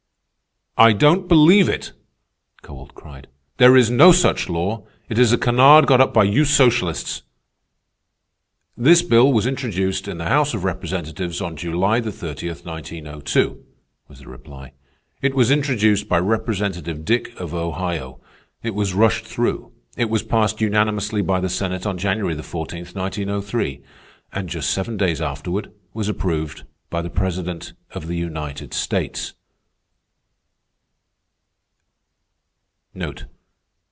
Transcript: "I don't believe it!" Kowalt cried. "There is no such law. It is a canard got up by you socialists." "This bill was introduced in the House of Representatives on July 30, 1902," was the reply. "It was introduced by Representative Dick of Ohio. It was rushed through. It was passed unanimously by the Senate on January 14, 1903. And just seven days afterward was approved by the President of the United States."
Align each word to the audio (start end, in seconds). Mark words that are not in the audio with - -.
"I 0.77 0.93
don't 0.93 1.27
believe 1.27 1.69
it!" 1.69 1.91
Kowalt 2.63 2.95
cried. 2.95 3.27
"There 3.57 3.75
is 3.77 3.91
no 3.91 4.11
such 4.11 4.49
law. 4.49 4.87
It 5.09 5.19
is 5.19 5.31
a 5.31 5.37
canard 5.37 5.85
got 5.85 5.99
up 6.01 6.11
by 6.13 6.23
you 6.23 6.43
socialists." 6.43 7.21
"This 8.75 9.03
bill 9.03 9.31
was 9.31 9.45
introduced 9.45 10.07
in 10.07 10.17
the 10.17 10.29
House 10.29 10.53
of 10.55 10.63
Representatives 10.63 11.39
on 11.39 11.57
July 11.57 12.01
30, 12.01 12.47
1902," 12.49 13.63
was 14.07 14.19
the 14.19 14.27
reply. 14.27 14.71
"It 15.21 15.35
was 15.35 15.51
introduced 15.51 16.07
by 16.09 16.17
Representative 16.17 17.05
Dick 17.05 17.39
of 17.39 17.53
Ohio. 17.53 18.19
It 18.63 18.73
was 18.73 18.95
rushed 18.95 19.25
through. 19.27 19.73
It 19.97 20.09
was 20.09 20.23
passed 20.23 20.61
unanimously 20.61 21.21
by 21.21 21.41
the 21.41 21.49
Senate 21.49 21.85
on 21.85 21.97
January 21.99 22.41
14, 22.41 22.85
1903. 22.85 23.83
And 24.33 24.49
just 24.49 24.71
seven 24.71 24.95
days 24.97 25.21
afterward 25.21 25.71
was 25.93 26.07
approved 26.09 26.63
by 26.89 27.01
the 27.03 27.11
President 27.11 27.73
of 27.93 28.07
the 28.07 28.17
United 28.17 28.73
States." 28.73 29.35